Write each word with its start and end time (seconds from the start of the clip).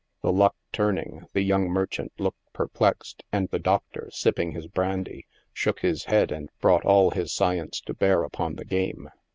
The 0.23 0.31
luck 0.31 0.55
turning, 0.71 1.27
the 1.33 1.43
young 1.43 1.69
merchant 1.69 2.11
looked 2.17 2.51
perplexed, 2.53 3.21
and 3.31 3.47
the 3.49 3.59
doctor, 3.59 4.09
sipping 4.11 4.53
his 4.53 4.65
brandy, 4.65 5.27
shook 5.53 5.81
his 5.81 6.05
head 6.05 6.31
and 6.31 6.49
brought 6.59 6.83
all 6.83 7.11
his 7.11 7.31
science 7.31 7.79
to 7.81 7.93
bear 7.93 8.23
upon 8.23 8.55
the 8.55 8.65
game. 8.65 9.09